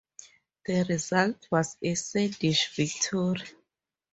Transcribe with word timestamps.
The 0.65 0.83
result 0.89 1.47
was 1.51 1.77
a 1.79 1.93
Swedish 1.93 2.75
victory. 2.75 3.35